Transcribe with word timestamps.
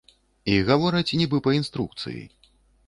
І 0.53 0.55
гавораць 0.69 1.17
нібы 1.21 1.43
па 1.49 1.57
інструкцыі. 1.61 2.21